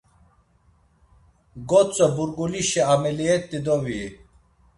[1.69, 4.07] Gotzo burgulişe ameliyet̆i doviyi.